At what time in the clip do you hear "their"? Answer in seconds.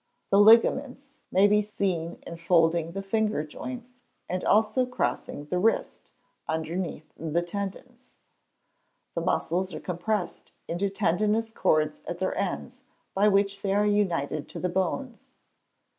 12.17-12.35